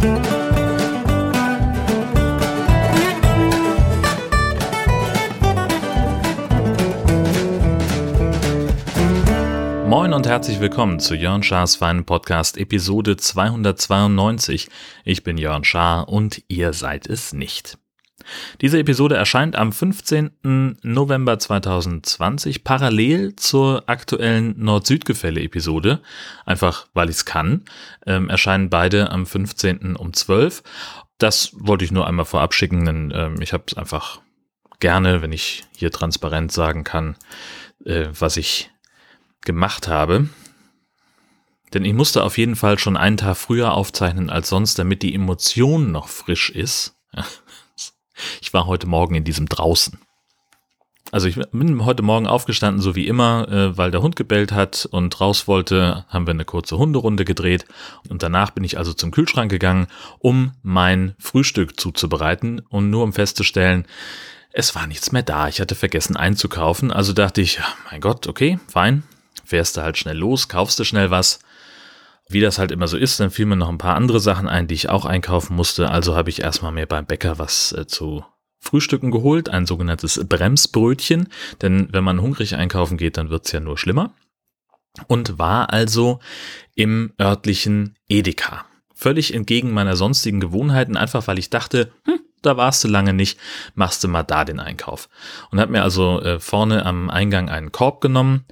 Moin 0.00 0.08
und 10.14 10.26
herzlich 10.26 10.60
willkommen 10.60 11.00
zu 11.00 11.14
Jörn 11.14 11.42
Schars 11.42 11.76
Feinen 11.76 12.06
Podcast 12.06 12.56
Episode 12.56 13.18
292. 13.18 14.70
Ich 15.04 15.22
bin 15.22 15.36
Jörn 15.36 15.64
Schaar 15.64 16.08
und 16.08 16.42
ihr 16.48 16.72
seid 16.72 17.06
es 17.06 17.34
nicht. 17.34 17.76
Diese 18.60 18.78
Episode 18.78 19.16
erscheint 19.16 19.56
am 19.56 19.72
15. 19.72 20.76
November 20.82 21.38
2020 21.38 22.64
parallel 22.64 23.36
zur 23.36 23.84
aktuellen 23.88 24.54
Nord-Süd-Gefälle-Episode. 24.58 26.00
Einfach 26.46 26.86
weil 26.94 27.10
ich 27.10 27.16
es 27.16 27.24
kann. 27.24 27.64
Ähm, 28.06 28.28
erscheinen 28.28 28.70
beide 28.70 29.10
am 29.10 29.26
15. 29.26 29.96
um 29.96 30.12
12. 30.12 30.62
Das 31.18 31.52
wollte 31.54 31.84
ich 31.84 31.92
nur 31.92 32.06
einmal 32.06 32.24
vorab 32.24 32.54
schicken, 32.54 32.84
denn 32.86 33.12
ähm, 33.14 33.40
ich 33.40 33.52
habe 33.52 33.64
es 33.66 33.76
einfach 33.76 34.20
gerne, 34.80 35.22
wenn 35.22 35.32
ich 35.32 35.64
hier 35.76 35.90
transparent 35.90 36.50
sagen 36.50 36.84
kann, 36.84 37.16
äh, 37.84 38.06
was 38.18 38.36
ich 38.36 38.70
gemacht 39.42 39.88
habe. 39.88 40.28
Denn 41.72 41.84
ich 41.84 41.94
musste 41.94 42.24
auf 42.24 42.36
jeden 42.36 42.56
Fall 42.56 42.78
schon 42.78 42.96
einen 42.96 43.16
Tag 43.16 43.36
früher 43.36 43.72
aufzeichnen 43.74 44.30
als 44.30 44.48
sonst, 44.48 44.78
damit 44.78 45.02
die 45.02 45.14
Emotion 45.14 45.92
noch 45.92 46.08
frisch 46.08 46.50
ist. 46.50 46.96
Ich 48.40 48.52
war 48.52 48.66
heute 48.66 48.86
Morgen 48.86 49.14
in 49.14 49.24
diesem 49.24 49.46
draußen. 49.46 49.98
Also 51.12 51.26
ich 51.26 51.40
bin 51.50 51.84
heute 51.84 52.04
Morgen 52.04 52.28
aufgestanden, 52.28 52.80
so 52.80 52.94
wie 52.94 53.08
immer, 53.08 53.48
äh, 53.48 53.76
weil 53.76 53.90
der 53.90 54.00
Hund 54.00 54.14
gebellt 54.14 54.52
hat 54.52 54.86
und 54.92 55.20
raus 55.20 55.48
wollte, 55.48 56.04
haben 56.08 56.26
wir 56.26 56.34
eine 56.34 56.44
kurze 56.44 56.78
Hunderunde 56.78 57.24
gedreht 57.24 57.64
und 58.08 58.22
danach 58.22 58.50
bin 58.50 58.62
ich 58.62 58.78
also 58.78 58.92
zum 58.92 59.10
Kühlschrank 59.10 59.50
gegangen, 59.50 59.88
um 60.20 60.52
mein 60.62 61.16
Frühstück 61.18 61.80
zuzubereiten 61.80 62.60
und 62.68 62.90
nur 62.90 63.02
um 63.02 63.12
festzustellen, 63.12 63.86
es 64.52 64.74
war 64.74 64.86
nichts 64.86 65.10
mehr 65.12 65.22
da. 65.22 65.48
Ich 65.48 65.60
hatte 65.60 65.74
vergessen 65.74 66.16
einzukaufen, 66.16 66.92
also 66.92 67.12
dachte 67.12 67.40
ich, 67.40 67.60
mein 67.90 68.00
Gott, 68.00 68.28
okay, 68.28 68.60
fein, 68.68 69.02
fährst 69.44 69.76
du 69.76 69.82
halt 69.82 69.98
schnell 69.98 70.16
los, 70.16 70.48
kaufst 70.48 70.78
du 70.78 70.84
schnell 70.84 71.10
was. 71.10 71.40
Wie 72.32 72.40
das 72.40 72.58
halt 72.58 72.70
immer 72.70 72.86
so 72.86 72.96
ist, 72.96 73.18
dann 73.18 73.32
fielen 73.32 73.48
mir 73.48 73.56
noch 73.56 73.68
ein 73.68 73.78
paar 73.78 73.96
andere 73.96 74.20
Sachen 74.20 74.48
ein, 74.48 74.68
die 74.68 74.74
ich 74.74 74.88
auch 74.88 75.04
einkaufen 75.04 75.56
musste. 75.56 75.90
Also 75.90 76.14
habe 76.14 76.30
ich 76.30 76.42
erstmal 76.42 76.70
mir 76.70 76.86
beim 76.86 77.04
Bäcker 77.04 77.40
was 77.40 77.72
äh, 77.72 77.88
zu 77.88 78.24
Frühstücken 78.60 79.10
geholt, 79.10 79.48
ein 79.48 79.66
sogenanntes 79.66 80.20
Bremsbrötchen. 80.28 81.28
Denn 81.60 81.88
wenn 81.90 82.04
man 82.04 82.20
hungrig 82.20 82.54
einkaufen 82.54 82.98
geht, 82.98 83.16
dann 83.16 83.30
wird's 83.30 83.50
ja 83.50 83.58
nur 83.58 83.78
schlimmer. 83.78 84.14
Und 85.08 85.38
war 85.38 85.72
also 85.72 86.20
im 86.76 87.12
örtlichen 87.20 87.96
Edeka. 88.08 88.64
Völlig 88.94 89.34
entgegen 89.34 89.72
meiner 89.72 89.96
sonstigen 89.96 90.38
Gewohnheiten, 90.38 90.96
einfach 90.96 91.26
weil 91.26 91.38
ich 91.38 91.50
dachte, 91.50 91.90
hm, 92.04 92.20
da 92.42 92.56
warst 92.56 92.84
du 92.84 92.88
lange 92.88 93.12
nicht, 93.12 93.38
machst 93.74 94.02
du 94.04 94.08
mal 94.08 94.22
da 94.22 94.44
den 94.44 94.60
Einkauf. 94.60 95.08
Und 95.50 95.60
habe 95.60 95.72
mir 95.72 95.82
also 95.82 96.20
äh, 96.22 96.40
vorne 96.40 96.86
am 96.86 97.10
Eingang 97.10 97.48
einen 97.48 97.72
Korb 97.72 98.00
genommen, 98.00 98.44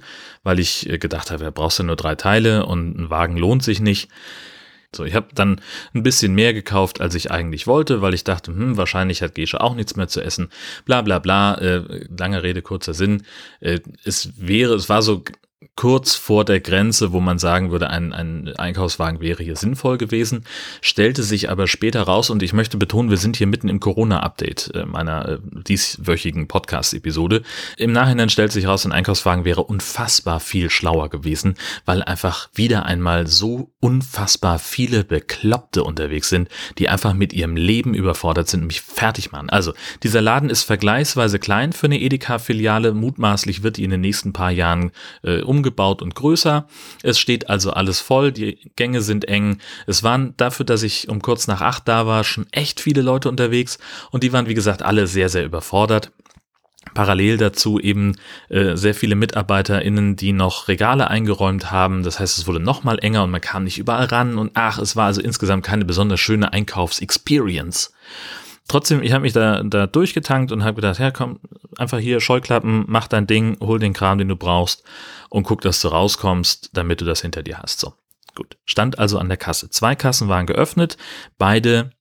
weil 0.43 0.59
ich 0.59 0.89
äh, 0.89 0.97
gedacht 0.97 1.31
habe, 1.31 1.43
ja, 1.43 1.51
brauchst 1.51 1.79
du 1.79 1.83
nur 1.83 1.95
drei 1.95 2.15
Teile 2.15 2.65
und 2.65 2.97
ein 2.97 3.09
Wagen 3.09 3.37
lohnt 3.37 3.63
sich 3.63 3.79
nicht. 3.79 4.09
So, 4.95 5.05
ich 5.05 5.13
habe 5.13 5.27
dann 5.35 5.61
ein 5.93 6.01
bisschen 6.01 6.33
mehr 6.33 6.51
gekauft, 6.51 6.99
als 6.99 7.13
ich 7.13 7.29
eigentlich 7.29 7.67
wollte, 7.67 8.01
weil 8.01 8.15
ich 8.15 8.23
dachte, 8.23 8.51
hm, 8.51 8.75
wahrscheinlich 8.75 9.21
hat 9.21 9.35
Gesche 9.35 9.61
auch 9.61 9.75
nichts 9.75 9.95
mehr 9.95 10.07
zu 10.07 10.19
essen. 10.19 10.49
Bla 10.85 11.03
bla 11.03 11.19
bla. 11.19 11.55
Äh, 11.55 12.07
lange 12.17 12.41
Rede, 12.41 12.63
kurzer 12.63 12.95
Sinn. 12.95 13.23
Äh, 13.59 13.81
es 14.03 14.31
wäre, 14.35 14.73
es 14.73 14.89
war 14.89 15.03
so 15.03 15.23
kurz 15.75 16.15
vor 16.15 16.45
der 16.45 16.61
Grenze, 16.61 17.11
wo 17.11 17.19
man 17.19 17.37
sagen 17.37 17.69
würde, 17.69 17.89
ein, 17.89 18.13
ein 18.13 18.53
Einkaufswagen 18.55 19.19
wäre 19.19 19.43
hier 19.43 19.57
sinnvoll 19.57 19.97
gewesen, 19.97 20.45
stellte 20.81 21.21
sich 21.21 21.49
aber 21.49 21.67
später 21.67 22.01
raus 22.03 22.29
und 22.29 22.41
ich 22.43 22.53
möchte 22.53 22.77
betonen, 22.77 23.09
wir 23.09 23.17
sind 23.17 23.35
hier 23.35 23.47
mitten 23.47 23.67
im 23.67 23.81
Corona-Update 23.81 24.71
äh, 24.73 24.85
meiner 24.85 25.27
äh, 25.27 25.39
dieswöchigen 25.67 26.47
Podcast-Episode. 26.47 27.41
Im 27.75 27.91
Nachhinein 27.91 28.29
stellt 28.29 28.53
sich 28.53 28.67
raus, 28.67 28.85
ein 28.85 28.93
Einkaufswagen 28.93 29.43
wäre 29.43 29.63
unfassbar 29.63 30.39
viel 30.39 30.69
schlauer 30.69 31.09
gewesen, 31.09 31.55
weil 31.83 32.03
einfach 32.03 32.49
wieder 32.53 32.85
einmal 32.85 33.27
so 33.27 33.73
unfassbar 33.81 34.59
viele 34.59 35.03
Bekloppte 35.03 35.83
unterwegs 35.83 36.29
sind, 36.29 36.47
die 36.77 36.87
einfach 36.87 37.13
mit 37.13 37.33
ihrem 37.33 37.57
Leben 37.57 37.93
überfordert 37.93 38.47
sind 38.47 38.61
und 38.61 38.67
mich 38.67 38.79
fertig 38.81 39.33
machen. 39.33 39.49
Also, 39.49 39.73
dieser 40.03 40.21
Laden 40.21 40.49
ist 40.49 40.63
vergleichsweise 40.63 41.37
klein 41.37 41.73
für 41.73 41.87
eine 41.87 41.99
Edeka-Filiale, 41.99 42.93
mutmaßlich 42.93 43.61
wird 43.61 43.75
die 43.75 43.83
in 43.83 43.91
den 43.91 44.01
nächsten 44.01 44.31
paar 44.31 44.51
Jahren 44.51 44.91
äh, 45.23 45.48
umgebaut 45.49 46.01
und 46.01 46.15
größer. 46.15 46.67
Es 47.03 47.19
steht 47.19 47.49
also 47.49 47.71
alles 47.71 47.99
voll, 47.99 48.31
die 48.31 48.71
Gänge 48.75 49.01
sind 49.01 49.27
eng. 49.27 49.57
Es 49.87 50.03
waren 50.03 50.35
dafür, 50.37 50.65
dass 50.65 50.83
ich 50.83 51.09
um 51.09 51.21
kurz 51.21 51.47
nach 51.47 51.61
acht 51.61 51.87
da 51.87 52.05
war, 52.05 52.23
schon 52.23 52.47
echt 52.51 52.79
viele 52.79 53.01
Leute 53.01 53.29
unterwegs 53.29 53.79
und 54.11 54.23
die 54.23 54.31
waren, 54.31 54.47
wie 54.47 54.53
gesagt, 54.53 54.83
alle 54.83 55.07
sehr, 55.07 55.29
sehr 55.29 55.43
überfordert. 55.43 56.11
Parallel 56.93 57.37
dazu 57.37 57.79
eben 57.79 58.15
äh, 58.49 58.75
sehr 58.75 58.95
viele 58.95 59.15
MitarbeiterInnen, 59.15 60.15
die 60.15 60.33
noch 60.33 60.67
Regale 60.67 61.09
eingeräumt 61.09 61.71
haben. 61.71 62.03
Das 62.03 62.19
heißt, 62.19 62.37
es 62.37 62.47
wurde 62.47 62.59
noch 62.59 62.83
mal 62.83 62.99
enger 62.99 63.23
und 63.23 63.31
man 63.31 63.41
kam 63.41 63.63
nicht 63.63 63.77
überall 63.77 64.05
ran. 64.05 64.37
Und 64.37 64.51
ach, 64.55 64.79
es 64.79 64.95
war 64.95 65.05
also 65.05 65.21
insgesamt 65.21 65.65
keine 65.65 65.85
besonders 65.85 66.19
schöne 66.19 66.51
Einkaufsexperience 66.51 67.91
trotzdem, 68.69 69.03
ich 69.03 69.11
habe 69.11 69.23
mich 69.23 69.33
da, 69.33 69.61
da 69.63 69.87
durchgetankt 69.87 70.53
und 70.53 70.63
habe 70.63 70.75
gedacht, 70.75 70.99
ja 70.99 71.11
komm, 71.11 71.39
einfach 71.77 71.99
hier 71.99 72.21
Scheuklappen, 72.21 72.85
mach 72.87 73.07
dein 73.07 73.27
Ding, 73.27 73.57
hol 73.59 73.79
den 73.79 73.93
Kram, 73.93 74.17
den 74.17 74.29
du 74.29 74.37
brauchst 74.37 74.83
und 75.29 75.43
guck, 75.43 75.61
dass 75.61 75.81
du 75.81 75.89
rauskommst, 75.89 76.69
damit 76.73 77.01
du 77.01 77.05
das 77.05 77.21
hinter 77.21 77.43
dir 77.43 77.59
hast. 77.59 77.79
So, 77.79 77.93
gut. 78.35 78.57
Stand 78.65 78.97
also 78.97 79.19
an 79.19 79.27
der 79.27 79.37
Kasse. 79.37 79.69
Zwei 79.69 79.95
Kassen 79.95 80.29
waren 80.29 80.45
geöffnet, 80.45 80.97
beide 81.37 81.91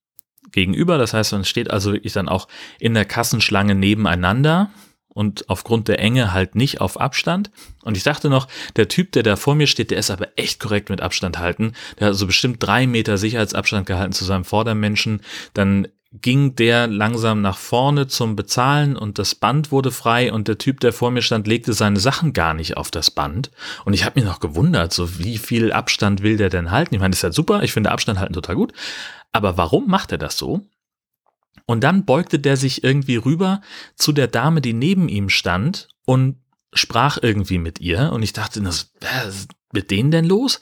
gegenüber. 0.52 0.98
Das 0.98 1.14
heißt, 1.14 1.32
man 1.32 1.44
steht 1.44 1.70
also 1.70 1.92
wirklich 1.92 2.12
dann 2.12 2.28
auch 2.28 2.48
in 2.78 2.94
der 2.94 3.04
Kassenschlange 3.04 3.74
nebeneinander 3.74 4.70
und 5.08 5.48
aufgrund 5.50 5.88
der 5.88 5.98
Enge 5.98 6.32
halt 6.32 6.54
nicht 6.54 6.80
auf 6.80 7.00
Abstand. 7.00 7.50
Und 7.82 7.96
ich 7.96 8.04
dachte 8.04 8.30
noch, 8.30 8.46
der 8.76 8.88
Typ, 8.88 9.12
der 9.12 9.22
da 9.22 9.36
vor 9.36 9.54
mir 9.54 9.66
steht, 9.66 9.90
der 9.90 9.98
ist 9.98 10.10
aber 10.10 10.28
echt 10.36 10.60
korrekt 10.60 10.90
mit 10.90 11.00
Abstand 11.00 11.38
halten. 11.38 11.72
Der 11.98 12.06
hat 12.06 12.12
also 12.12 12.26
bestimmt 12.26 12.58
drei 12.60 12.86
Meter 12.86 13.18
Sicherheitsabstand 13.18 13.86
gehalten 13.86 14.12
zu 14.12 14.24
seinem 14.24 14.44
Vordermenschen. 14.44 15.22
Dann 15.54 15.88
ging 16.10 16.56
der 16.56 16.86
langsam 16.86 17.42
nach 17.42 17.58
vorne 17.58 18.06
zum 18.06 18.34
Bezahlen 18.34 18.96
und 18.96 19.18
das 19.18 19.34
Band 19.34 19.70
wurde 19.70 19.90
frei 19.90 20.32
und 20.32 20.48
der 20.48 20.56
Typ, 20.56 20.80
der 20.80 20.92
vor 20.92 21.10
mir 21.10 21.20
stand, 21.20 21.46
legte 21.46 21.74
seine 21.74 22.00
Sachen 22.00 22.32
gar 22.32 22.54
nicht 22.54 22.76
auf 22.78 22.90
das 22.90 23.10
Band. 23.10 23.50
Und 23.84 23.92
ich 23.92 24.04
habe 24.04 24.18
mich 24.18 24.24
noch 24.24 24.40
gewundert, 24.40 24.92
so 24.92 25.18
wie 25.18 25.36
viel 25.36 25.70
Abstand 25.70 26.22
will 26.22 26.38
der 26.38 26.48
denn 26.48 26.70
halten? 26.70 26.94
Ich 26.94 27.00
meine, 27.00 27.10
das 27.10 27.18
ist 27.18 27.22
ja 27.22 27.32
super, 27.32 27.62
ich 27.62 27.72
finde 27.72 27.90
Abstand 27.90 28.18
halten 28.18 28.32
total 28.32 28.56
gut. 28.56 28.72
Aber 29.32 29.58
warum 29.58 29.86
macht 29.88 30.12
er 30.12 30.18
das 30.18 30.38
so? 30.38 30.62
Und 31.66 31.84
dann 31.84 32.06
beugte 32.06 32.38
der 32.38 32.56
sich 32.56 32.82
irgendwie 32.82 33.16
rüber 33.16 33.60
zu 33.94 34.12
der 34.12 34.28
Dame, 34.28 34.62
die 34.62 34.72
neben 34.72 35.10
ihm 35.10 35.28
stand 35.28 35.88
und 36.06 36.36
sprach 36.72 37.18
irgendwie 37.20 37.58
mit 37.58 37.80
ihr. 37.80 38.12
Und 38.12 38.22
ich 38.22 38.32
dachte, 38.32 38.64
was 38.64 38.86
ist 39.28 39.50
mit 39.72 39.90
denen 39.90 40.10
denn 40.10 40.24
los? 40.24 40.60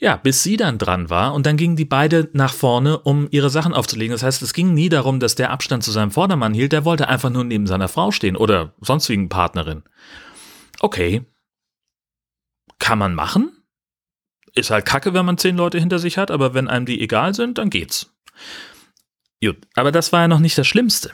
Ja, 0.00 0.16
bis 0.16 0.44
sie 0.44 0.56
dann 0.56 0.78
dran 0.78 1.10
war 1.10 1.34
und 1.34 1.44
dann 1.44 1.56
gingen 1.56 1.74
die 1.74 1.84
beide 1.84 2.30
nach 2.32 2.54
vorne, 2.54 3.00
um 3.00 3.26
ihre 3.32 3.50
Sachen 3.50 3.74
aufzulegen. 3.74 4.12
Das 4.12 4.22
heißt, 4.22 4.42
es 4.42 4.52
ging 4.52 4.72
nie 4.72 4.88
darum, 4.88 5.18
dass 5.18 5.34
der 5.34 5.50
Abstand 5.50 5.82
zu 5.82 5.90
seinem 5.90 6.12
Vordermann 6.12 6.54
hielt, 6.54 6.72
der 6.72 6.84
wollte 6.84 7.08
einfach 7.08 7.30
nur 7.30 7.42
neben 7.42 7.66
seiner 7.66 7.88
Frau 7.88 8.12
stehen 8.12 8.36
oder 8.36 8.74
sonstigen 8.80 9.28
Partnerin. 9.28 9.82
Okay. 10.78 11.26
Kann 12.78 12.98
man 12.98 13.14
machen? 13.14 13.50
Ist 14.54 14.70
halt 14.70 14.86
kacke, 14.86 15.14
wenn 15.14 15.26
man 15.26 15.36
zehn 15.36 15.56
Leute 15.56 15.80
hinter 15.80 15.98
sich 15.98 16.16
hat, 16.16 16.30
aber 16.30 16.54
wenn 16.54 16.68
einem 16.68 16.86
die 16.86 17.00
egal 17.00 17.34
sind, 17.34 17.58
dann 17.58 17.68
geht's. 17.68 18.14
Gut, 19.42 19.56
aber 19.74 19.90
das 19.90 20.12
war 20.12 20.22
ja 20.22 20.28
noch 20.28 20.40
nicht 20.40 20.56
das 20.56 20.66
Schlimmste. 20.68 21.12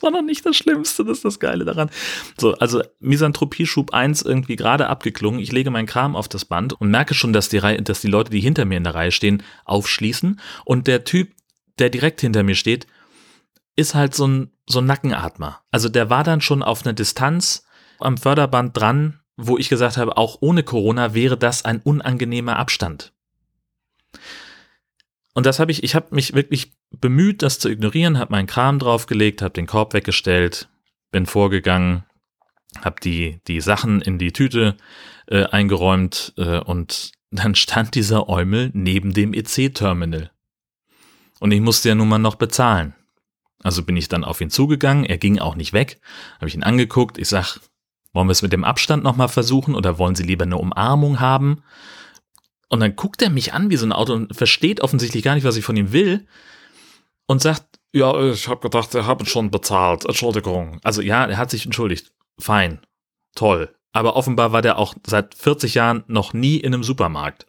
War 0.00 0.10
noch 0.10 0.22
nicht 0.22 0.44
das 0.46 0.56
Schlimmste, 0.56 1.04
das 1.04 1.18
ist 1.18 1.24
das 1.24 1.40
Geile 1.40 1.64
daran. 1.64 1.90
So, 2.38 2.54
also 2.54 2.82
Misanthropie-Schub 3.00 3.92
1 3.92 4.22
irgendwie 4.22 4.56
gerade 4.56 4.88
abgeklungen. 4.88 5.40
Ich 5.40 5.52
lege 5.52 5.70
meinen 5.70 5.86
Kram 5.86 6.16
auf 6.16 6.28
das 6.28 6.44
Band 6.44 6.72
und 6.80 6.90
merke 6.90 7.14
schon, 7.14 7.32
dass 7.32 7.48
die, 7.48 7.58
Reihe, 7.58 7.82
dass 7.82 8.00
die 8.00 8.08
Leute, 8.08 8.30
die 8.30 8.40
hinter 8.40 8.64
mir 8.64 8.78
in 8.78 8.84
der 8.84 8.94
Reihe 8.94 9.12
stehen, 9.12 9.42
aufschließen. 9.64 10.40
Und 10.64 10.86
der 10.86 11.04
Typ, 11.04 11.32
der 11.78 11.90
direkt 11.90 12.20
hinter 12.20 12.42
mir 12.42 12.54
steht, 12.54 12.86
ist 13.76 13.94
halt 13.94 14.14
so 14.14 14.26
ein, 14.26 14.50
so 14.68 14.80
ein 14.80 14.86
Nackenatmer. 14.86 15.62
Also 15.70 15.88
der 15.88 16.10
war 16.10 16.24
dann 16.24 16.40
schon 16.40 16.62
auf 16.62 16.84
einer 16.84 16.92
Distanz 16.92 17.64
am 17.98 18.16
Förderband 18.16 18.76
dran, 18.76 19.20
wo 19.36 19.58
ich 19.58 19.68
gesagt 19.68 19.96
habe, 19.96 20.16
auch 20.16 20.38
ohne 20.40 20.62
Corona 20.62 21.14
wäre 21.14 21.36
das 21.36 21.64
ein 21.64 21.80
unangenehmer 21.80 22.56
Abstand. 22.56 23.12
Und 25.34 25.46
das 25.46 25.58
habe 25.58 25.72
ich, 25.72 25.82
ich 25.82 25.94
habe 25.94 26.14
mich 26.14 26.34
wirklich 26.34 26.72
bemüht, 26.90 27.42
das 27.42 27.58
zu 27.58 27.68
ignorieren, 27.68 28.18
habe 28.18 28.32
meinen 28.32 28.46
Kram 28.46 28.78
draufgelegt, 28.78 29.42
habe 29.42 29.54
den 29.54 29.66
Korb 29.66 29.94
weggestellt, 29.94 30.68
bin 31.10 31.26
vorgegangen, 31.26 32.04
habe 32.84 33.00
die, 33.00 33.40
die 33.46 33.60
Sachen 33.60 34.00
in 34.00 34.18
die 34.18 34.32
Tüte 34.32 34.76
äh, 35.26 35.44
eingeräumt 35.44 36.34
äh, 36.36 36.58
und 36.58 37.12
dann 37.30 37.54
stand 37.54 37.94
dieser 37.94 38.28
Eumel 38.28 38.70
neben 38.74 39.12
dem 39.12 39.32
EC-Terminal. 39.32 40.30
Und 41.38 41.52
ich 41.52 41.60
musste 41.60 41.88
ja 41.88 41.94
nun 41.94 42.08
mal 42.08 42.18
noch 42.18 42.34
bezahlen. 42.34 42.94
Also 43.62 43.82
bin 43.84 43.96
ich 43.96 44.08
dann 44.08 44.24
auf 44.24 44.40
ihn 44.40 44.50
zugegangen, 44.50 45.04
er 45.04 45.18
ging 45.18 45.38
auch 45.38 45.54
nicht 45.54 45.72
weg, 45.72 46.00
habe 46.36 46.48
ich 46.48 46.54
ihn 46.54 46.62
angeguckt, 46.62 47.18
ich 47.18 47.28
sag, 47.28 47.60
wollen 48.12 48.26
wir 48.26 48.32
es 48.32 48.42
mit 48.42 48.52
dem 48.52 48.64
Abstand 48.64 49.04
nochmal 49.04 49.28
versuchen 49.28 49.74
oder 49.74 49.98
wollen 49.98 50.14
Sie 50.14 50.22
lieber 50.22 50.44
eine 50.44 50.56
Umarmung 50.56 51.20
haben? 51.20 51.62
Und 52.68 52.80
dann 52.80 52.96
guckt 52.96 53.22
er 53.22 53.30
mich 53.30 53.52
an 53.52 53.70
wie 53.70 53.76
so 53.76 53.86
ein 53.86 53.92
Auto 53.92 54.14
und 54.14 54.34
versteht 54.34 54.80
offensichtlich 54.80 55.22
gar 55.22 55.34
nicht, 55.34 55.44
was 55.44 55.56
ich 55.56 55.64
von 55.64 55.76
ihm 55.76 55.92
will 55.92 56.26
und 57.30 57.40
sagt, 57.40 57.78
ja, 57.92 58.12
ich 58.24 58.48
habe 58.48 58.60
gedacht, 58.60 58.92
er 58.92 59.06
hat 59.06 59.28
schon 59.28 59.52
bezahlt, 59.52 60.04
Entschuldigung. 60.04 60.80
Also 60.82 61.00
ja, 61.00 61.26
er 61.26 61.38
hat 61.38 61.48
sich 61.48 61.64
entschuldigt. 61.64 62.12
Fein, 62.40 62.80
toll. 63.36 63.72
Aber 63.92 64.16
offenbar 64.16 64.50
war 64.50 64.62
der 64.62 64.78
auch 64.78 64.94
seit 65.06 65.36
40 65.36 65.74
Jahren 65.74 66.02
noch 66.08 66.32
nie 66.32 66.56
in 66.56 66.74
einem 66.74 66.82
Supermarkt. 66.82 67.46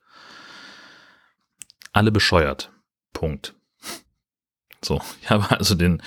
Alle 1.93 2.11
bescheuert. 2.11 2.71
Punkt. 3.11 3.55
So, 4.83 5.01
ich 5.21 5.29
habe 5.29 5.51
also 5.51 5.75
den, 5.75 6.01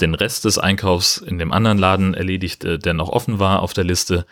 den 0.00 0.14
Rest 0.14 0.44
des 0.44 0.58
Einkaufs 0.58 1.16
in 1.16 1.38
dem 1.38 1.52
anderen 1.52 1.78
Laden 1.78 2.14
erledigt, 2.14 2.64
äh, 2.64 2.78
der 2.78 2.94
noch 2.94 3.08
offen 3.08 3.38
war 3.38 3.62
auf 3.62 3.72
der 3.72 3.84
Liste. 3.84 4.26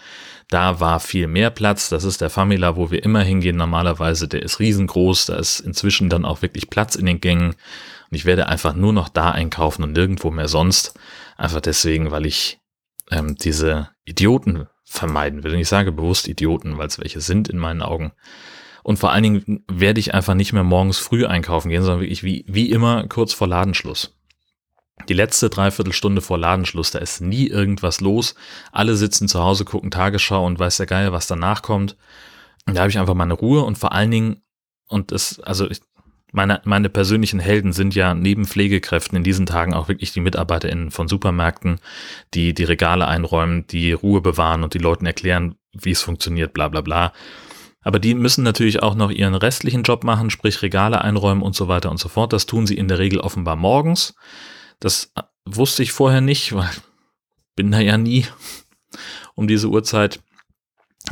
Da 0.48 0.80
war 0.80 1.00
viel 1.00 1.26
mehr 1.26 1.50
Platz. 1.50 1.88
Das 1.88 2.04
ist 2.04 2.20
der 2.20 2.30
Famila, 2.30 2.76
wo 2.76 2.90
wir 2.90 3.02
immer 3.02 3.22
hingehen 3.22 3.56
normalerweise. 3.56 4.28
Der 4.28 4.42
ist 4.42 4.60
riesengroß. 4.60 5.26
Da 5.26 5.36
ist 5.36 5.60
inzwischen 5.60 6.08
dann 6.08 6.24
auch 6.24 6.42
wirklich 6.42 6.70
Platz 6.70 6.94
in 6.94 7.06
den 7.06 7.20
Gängen. 7.20 7.50
Und 7.50 8.16
ich 8.16 8.24
werde 8.24 8.48
einfach 8.48 8.74
nur 8.74 8.92
noch 8.92 9.08
da 9.08 9.32
einkaufen 9.32 9.82
und 9.82 9.92
nirgendwo 9.92 10.30
mehr 10.30 10.48
sonst. 10.48 10.94
Einfach 11.36 11.60
deswegen, 11.60 12.12
weil 12.12 12.26
ich 12.26 12.60
ähm, 13.10 13.34
diese 13.36 13.90
Idioten 14.04 14.66
vermeiden 14.84 15.42
will. 15.42 15.54
Und 15.54 15.58
ich 15.58 15.68
sage 15.68 15.90
bewusst 15.90 16.28
Idioten, 16.28 16.78
weil 16.78 16.86
es 16.86 17.00
welche 17.00 17.20
sind 17.20 17.48
in 17.48 17.58
meinen 17.58 17.82
Augen. 17.82 18.12
Und 18.86 19.00
vor 19.00 19.10
allen 19.10 19.24
Dingen 19.24 19.64
werde 19.66 19.98
ich 19.98 20.14
einfach 20.14 20.34
nicht 20.34 20.52
mehr 20.52 20.62
morgens 20.62 20.98
früh 20.98 21.26
einkaufen 21.26 21.70
gehen, 21.70 21.82
sondern 21.82 22.02
wirklich 22.02 22.22
wie, 22.22 22.44
wie 22.46 22.70
immer 22.70 23.08
kurz 23.08 23.32
vor 23.32 23.48
Ladenschluss. 23.48 24.16
Die 25.08 25.12
letzte 25.12 25.50
Dreiviertelstunde 25.50 26.20
vor 26.20 26.38
Ladenschluss, 26.38 26.92
da 26.92 27.00
ist 27.00 27.20
nie 27.20 27.48
irgendwas 27.48 28.00
los. 28.00 28.36
Alle 28.70 28.94
sitzen 28.94 29.26
zu 29.26 29.42
Hause, 29.42 29.64
gucken 29.64 29.90
Tagesschau 29.90 30.46
und 30.46 30.60
weiß 30.60 30.76
der 30.76 30.86
Geier, 30.86 31.10
was 31.10 31.26
danach 31.26 31.62
kommt. 31.62 31.96
Und 32.64 32.76
da 32.76 32.82
habe 32.82 32.90
ich 32.90 33.00
einfach 33.00 33.14
meine 33.14 33.34
Ruhe 33.34 33.64
und 33.64 33.76
vor 33.76 33.90
allen 33.90 34.12
Dingen, 34.12 34.42
und 34.86 35.10
das, 35.10 35.40
also 35.40 35.68
ich, 35.68 35.80
meine, 36.30 36.60
meine 36.62 36.88
persönlichen 36.88 37.40
Helden 37.40 37.72
sind 37.72 37.92
ja 37.96 38.14
neben 38.14 38.44
Pflegekräften 38.44 39.16
in 39.16 39.24
diesen 39.24 39.46
Tagen 39.46 39.74
auch 39.74 39.88
wirklich 39.88 40.12
die 40.12 40.20
MitarbeiterInnen 40.20 40.92
von 40.92 41.08
Supermärkten, 41.08 41.80
die 42.34 42.54
die 42.54 42.62
Regale 42.62 43.08
einräumen, 43.08 43.66
die 43.66 43.90
Ruhe 43.90 44.20
bewahren 44.20 44.62
und 44.62 44.74
die 44.74 44.78
Leuten 44.78 45.06
erklären, 45.06 45.56
wie 45.72 45.90
es 45.90 46.02
funktioniert, 46.02 46.52
bla 46.52 46.68
bla 46.68 46.82
bla. 46.82 47.12
Aber 47.86 48.00
die 48.00 48.16
müssen 48.16 48.42
natürlich 48.42 48.82
auch 48.82 48.96
noch 48.96 49.12
ihren 49.12 49.36
restlichen 49.36 49.84
Job 49.84 50.02
machen, 50.02 50.28
sprich 50.28 50.60
Regale 50.60 51.02
einräumen 51.02 51.40
und 51.40 51.54
so 51.54 51.68
weiter 51.68 51.88
und 51.88 51.98
so 51.98 52.08
fort. 52.08 52.32
Das 52.32 52.44
tun 52.44 52.66
sie 52.66 52.76
in 52.76 52.88
der 52.88 52.98
Regel 52.98 53.20
offenbar 53.20 53.54
morgens. 53.54 54.16
Das 54.80 55.12
wusste 55.44 55.84
ich 55.84 55.92
vorher 55.92 56.20
nicht, 56.20 56.52
weil 56.52 56.68
bin 57.54 57.70
da 57.70 57.78
ja 57.78 57.96
nie 57.96 58.26
um 59.36 59.46
diese 59.46 59.68
Uhrzeit. 59.68 60.18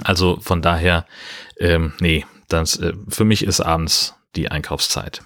Also 0.02 0.40
von 0.40 0.62
daher, 0.62 1.06
ähm, 1.60 1.92
nee, 2.00 2.26
das, 2.48 2.76
äh, 2.80 2.94
für 3.06 3.24
mich 3.24 3.44
ist 3.44 3.60
abends 3.60 4.16
die 4.34 4.50
Einkaufszeit. 4.50 5.22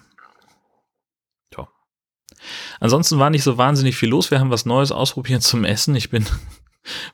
Ansonsten 2.81 3.19
war 3.19 3.31
nicht 3.31 3.43
so 3.43 3.59
wahnsinnig 3.59 3.97
viel 3.97 4.11
los. 4.11 4.31
Wir 4.31 4.39
haben 4.39 4.51
was 4.51 4.67
Neues 4.67 4.93
ausprobiert 4.93 5.43
zum 5.43 5.65
Essen. 5.65 5.97
Ich 5.97 6.11
bin 6.11 6.27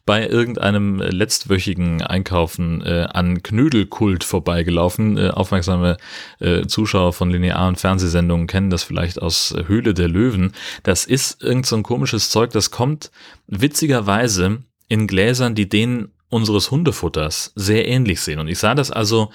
bei 0.06 0.26
irgendeinem 0.26 0.98
letztwöchigen 1.00 2.02
Einkaufen 2.02 2.82
äh, 2.82 3.06
an 3.12 3.42
Knödelkult 3.42 4.24
vorbeigelaufen. 4.24 5.16
Äh, 5.16 5.30
aufmerksame 5.30 5.96
äh, 6.40 6.66
Zuschauer 6.66 7.12
von 7.12 7.30
linearen 7.30 7.76
Fernsehsendungen 7.76 8.46
kennen 8.46 8.70
das 8.70 8.82
vielleicht 8.82 9.20
aus 9.20 9.54
Höhle 9.66 9.94
der 9.94 10.08
Löwen. 10.08 10.52
Das 10.82 11.04
ist 11.04 11.42
irgend 11.42 11.66
so 11.66 11.76
ein 11.76 11.82
komisches 11.82 12.30
Zeug, 12.30 12.50
das 12.50 12.70
kommt 12.70 13.10
witzigerweise 13.46 14.62
in 14.88 15.06
Gläsern, 15.06 15.54
die 15.54 15.68
denen 15.68 16.12
unseres 16.28 16.70
Hundefutters 16.70 17.52
sehr 17.54 17.88
ähnlich 17.88 18.20
sehen. 18.20 18.40
Und 18.40 18.48
ich 18.48 18.58
sah 18.58 18.74
das 18.74 18.90
also 18.90 19.30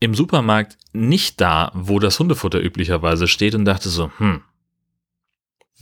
im 0.00 0.14
Supermarkt 0.14 0.76
nicht 0.92 1.40
da, 1.40 1.70
wo 1.74 1.98
das 1.98 2.18
Hundefutter 2.18 2.62
üblicherweise 2.62 3.28
steht 3.28 3.54
und 3.54 3.64
dachte 3.64 3.88
so, 3.88 4.10
hm, 4.18 4.42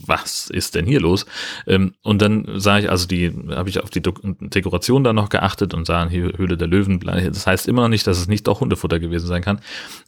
was 0.05 0.49
ist 0.49 0.75
denn 0.75 0.85
hier 0.85 0.99
los? 0.99 1.25
Ähm, 1.67 1.93
und 2.03 2.21
dann 2.21 2.47
sah 2.55 2.79
ich, 2.79 2.89
also 2.89 3.07
die, 3.07 3.31
habe 3.49 3.69
ich 3.69 3.81
auf 3.81 3.89
die 3.89 4.01
Dekoration 4.01 5.03
da 5.03 5.13
noch 5.13 5.29
geachtet 5.29 5.73
und 5.73 5.85
sah 5.85 6.07
hier 6.09 6.33
Höhle 6.37 6.57
der 6.57 6.67
Löwen. 6.67 6.99
Das 6.99 7.47
heißt 7.47 7.67
immer 7.67 7.83
noch 7.83 7.89
nicht, 7.89 8.07
dass 8.07 8.19
es 8.19 8.27
nicht 8.27 8.47
doch 8.47 8.61
Hundefutter 8.61 8.99
gewesen 8.99 9.27
sein 9.27 9.41
kann. 9.41 9.59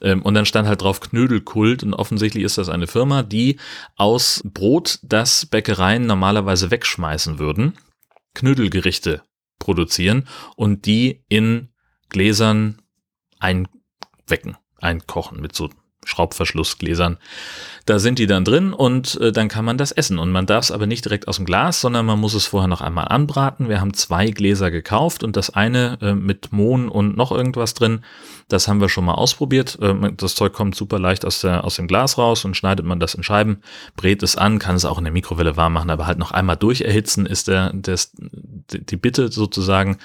Ähm, 0.02 0.22
und 0.22 0.34
dann 0.34 0.46
stand 0.46 0.68
halt 0.68 0.82
drauf 0.82 1.00
Knödelkult 1.00 1.84
und 1.84 1.94
offensichtlich 1.94 2.44
ist 2.44 2.58
das 2.58 2.70
eine 2.70 2.88
Firma, 2.88 3.24
die 3.24 3.58
aus 3.96 4.42
Brot, 4.46 5.00
das 5.04 5.46
Bäckereien 5.46 6.06
normalerweise 6.06 6.72
wegschmeißen 6.72 7.40
würden, 7.40 7.74
Knödelgerichte 8.34 9.22
produzieren 9.60 10.28
und 10.56 10.86
die 10.86 11.24
in 11.30 11.70
Gläsern 12.10 12.82
einwecken, 13.40 14.58
einkochen 14.80 15.42
mit 15.42 15.56
so 15.56 15.70
Schraubverschlussgläsern. 16.06 17.18
Da 17.86 18.00
sind 18.00 18.18
die 18.18 18.28
dann 18.28 18.46
drin 18.46 18.72
und 18.72 19.20
äh, 19.20 19.34
dann 19.34 19.50
kann 19.50 19.66
man 19.66 19.78
das 19.78 19.92
essen. 19.92 20.18
Und 20.18 20.32
man 20.32 20.46
darf 20.46 20.64
es 20.64 20.72
aber 20.72 20.88
nicht 20.88 21.04
direkt 21.04 21.28
aus 21.28 21.36
dem 21.36 21.46
Glas, 21.46 21.82
sondern 21.82 22.06
man 22.06 22.18
muss 22.18 22.34
es 22.34 22.46
vorher 22.46 22.70
noch 22.70 22.80
einmal 22.80 23.10
anbraten. 23.10 23.68
Wir 23.68 23.82
haben 23.82 23.94
zwei 23.94 24.30
Gläser 24.30 24.72
gekauft 24.72 25.22
und 25.22 25.36
das 25.36 25.50
eine 25.50 25.98
äh, 26.02 26.14
mit 26.14 26.54
Mohn 26.54 26.88
und 26.88 27.18
noch 27.18 27.34
irgendwas 27.34 27.74
drin. 27.74 28.02
Das 28.48 28.70
haben 28.70 28.80
wir 28.80 28.88
schon 28.88 29.04
mal 29.04 29.16
ausprobiert. 29.16 29.78
Äh, 29.82 30.14
das 30.16 30.36
Zeug 30.36 30.54
kommt 30.54 30.76
super 30.76 30.98
leicht 30.98 31.26
aus, 31.26 31.42
der, 31.42 31.66
aus 31.66 31.76
dem 31.76 31.88
Glas 31.88 32.18
raus 32.18 32.46
und 32.46 32.56
schneidet 32.56 32.86
man 32.86 33.02
das 33.02 33.16
in 33.16 33.24
Scheiben, 33.24 33.62
brät 33.98 34.24
es 34.24 34.38
an, 34.38 34.60
kann 34.60 34.78
es 34.78 34.86
auch 34.86 34.98
in 34.98 35.04
der 35.04 35.14
Mikrowelle 35.14 35.58
warm 35.58 35.74
machen, 35.74 35.90
aber 35.90 36.08
halt 36.08 36.20
noch 36.20 36.32
einmal 36.32 36.56
durcherhitzen 36.56 37.26
ist 37.26 37.50
der, 37.50 37.74
der, 37.74 38.00
die 38.70 38.98
Bitte 38.98 39.30
sozusagen. 39.30 39.98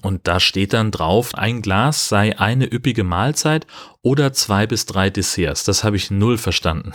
Und 0.00 0.28
da 0.28 0.40
steht 0.40 0.72
dann 0.72 0.90
drauf, 0.90 1.34
ein 1.34 1.62
Glas 1.62 2.08
sei 2.08 2.38
eine 2.38 2.72
üppige 2.72 3.04
Mahlzeit 3.04 3.66
oder 4.02 4.32
zwei 4.32 4.66
bis 4.66 4.86
drei 4.86 5.10
Desserts. 5.10 5.64
Das 5.64 5.84
habe 5.84 5.96
ich 5.96 6.10
null 6.10 6.38
verstanden. 6.38 6.92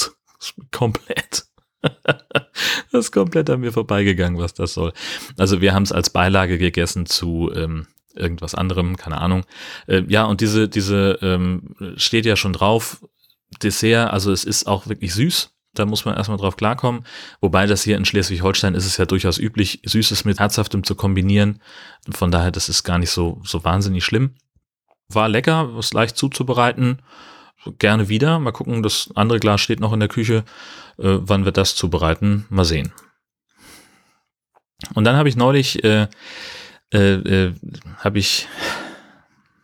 komplett. 0.70 1.46
das 1.82 3.06
ist 3.06 3.12
komplett 3.12 3.50
an 3.50 3.60
mir 3.60 3.72
vorbeigegangen, 3.72 4.40
was 4.40 4.54
das 4.54 4.74
soll. 4.74 4.92
Also 5.36 5.60
wir 5.60 5.74
haben 5.74 5.82
es 5.82 5.92
als 5.92 6.10
Beilage 6.10 6.58
gegessen 6.58 7.06
zu 7.06 7.50
ähm, 7.54 7.86
irgendwas 8.14 8.54
anderem, 8.54 8.96
keine 8.96 9.20
Ahnung. 9.20 9.44
Äh, 9.86 10.02
ja, 10.08 10.24
und 10.24 10.40
diese, 10.40 10.68
diese 10.68 11.18
ähm, 11.22 11.74
steht 11.96 12.26
ja 12.26 12.36
schon 12.36 12.52
drauf, 12.52 13.04
Dessert, 13.62 14.10
also 14.10 14.32
es 14.32 14.44
ist 14.44 14.66
auch 14.66 14.86
wirklich 14.86 15.12
süß. 15.14 15.50
Da 15.74 15.86
muss 15.86 16.04
man 16.04 16.16
erstmal 16.16 16.36
drauf 16.36 16.56
klarkommen. 16.56 17.04
Wobei 17.40 17.66
das 17.66 17.82
hier 17.82 17.96
in 17.96 18.04
Schleswig-Holstein 18.04 18.74
ist 18.74 18.84
es 18.84 18.98
ja 18.98 19.06
durchaus 19.06 19.38
üblich, 19.38 19.80
Süßes 19.84 20.24
mit 20.26 20.38
Herzhaftem 20.38 20.84
zu 20.84 20.94
kombinieren. 20.94 21.62
Von 22.10 22.30
daher, 22.30 22.50
das 22.50 22.68
ist 22.68 22.84
gar 22.84 22.98
nicht 22.98 23.10
so, 23.10 23.40
so 23.42 23.64
wahnsinnig 23.64 24.04
schlimm. 24.04 24.34
War 25.14 25.28
lecker, 25.28 25.76
was 25.76 25.92
leicht 25.92 26.16
zuzubereiten. 26.16 26.98
Gerne 27.78 28.08
wieder. 28.08 28.38
Mal 28.38 28.52
gucken, 28.52 28.82
das 28.82 29.10
andere 29.14 29.38
Glas 29.38 29.60
steht 29.60 29.80
noch 29.80 29.92
in 29.92 30.00
der 30.00 30.08
Küche. 30.08 30.44
Äh, 30.98 31.18
wann 31.20 31.44
wir 31.44 31.52
das 31.52 31.76
zubereiten? 31.76 32.46
Mal 32.50 32.64
sehen. 32.64 32.92
Und 34.94 35.04
dann 35.04 35.16
habe 35.16 35.28
ich 35.28 35.36
neulich, 35.36 35.82
äh, 35.84 36.08
äh, 36.92 37.14
äh 37.14 37.54
habe 37.98 38.18
ich, 38.18 38.48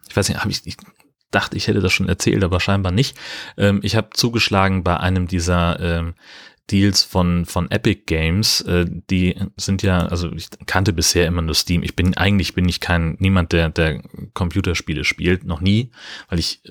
ich 0.09 0.17
weiß 0.17 0.29
nicht, 0.29 0.39
habe 0.39 0.51
ich, 0.51 0.65
ich 0.65 0.77
dachte, 1.31 1.57
ich 1.57 1.67
hätte 1.67 1.81
das 1.81 1.93
schon 1.93 2.09
erzählt, 2.09 2.43
aber 2.45 2.61
scheinbar 2.61 2.93
nicht. 2.93 3.19
Ähm, 3.57 3.81
ich 3.83 3.97
habe 3.97 4.11
zugeschlagen 4.13 4.85
bei 4.85 4.97
einem 4.97 5.27
dieser 5.27 5.81
ähm, 5.81 6.15
Deals 6.71 7.03
von, 7.03 7.47
von 7.47 7.71
Epic 7.71 8.03
Games, 8.07 8.61
äh, 8.63 8.87
die 8.89 9.37
sind 9.57 9.83
ja, 9.83 10.07
also 10.07 10.31
ich 10.33 10.49
kannte 10.67 10.93
bisher 10.93 11.27
immer 11.27 11.43
nur 11.43 11.55
Steam. 11.55 11.83
Ich 11.83 11.97
bin, 11.97 12.17
eigentlich 12.17 12.55
bin 12.55 12.69
ich 12.69 12.81
kein, 12.81 13.17
niemand, 13.19 13.53
der, 13.53 13.71
der 13.71 14.03
Computerspiele 14.35 15.05
spielt, 15.05 15.45
noch 15.45 15.61
nie, 15.61 15.91
weil 16.29 16.39
ich 16.39 16.63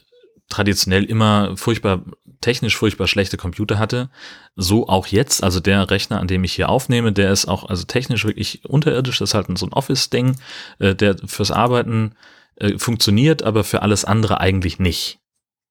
traditionell 0.50 1.04
immer 1.04 1.58
furchtbar, 1.58 2.04
technisch 2.42 2.78
furchtbar 2.78 3.08
schlechte 3.08 3.38
Computer 3.38 3.80
hatte. 3.80 4.10
So 4.56 4.88
auch 4.88 5.08
jetzt, 5.08 5.44
also 5.44 5.60
der 5.60 5.90
Rechner, 5.90 6.20
an 6.20 6.28
dem 6.28 6.44
ich 6.44 6.54
hier 6.54 6.70
aufnehme, 6.70 7.12
der 7.12 7.32
ist 7.32 7.48
auch, 7.48 7.68
also 7.68 7.84
technisch 7.84 8.26
wirklich 8.26 8.64
unterirdisch, 8.66 9.20
das 9.20 9.32
ist 9.32 9.34
halt 9.34 9.58
so 9.58 9.66
ein 9.66 9.74
Office-Ding, 9.74 10.38
äh, 10.80 10.96
der 10.96 11.18
fürs 11.26 11.52
Arbeiten 11.52 12.14
äh, 12.56 12.78
funktioniert, 12.78 13.44
aber 13.44 13.64
für 13.64 13.82
alles 13.82 14.06
andere 14.06 14.40
eigentlich 14.40 14.80
nicht. 14.80 15.20